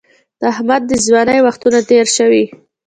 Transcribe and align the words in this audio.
د 0.39 0.41
احمد 0.53 0.81
د 0.87 0.91
ځوانۍ 1.05 1.39
وختونه 1.43 1.79
تېر 1.89 2.05
شوي 2.17 2.43